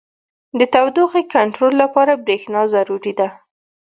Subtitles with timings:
[0.59, 3.27] •د تودوخې کنټرول لپاره برېښنا ضروري ده.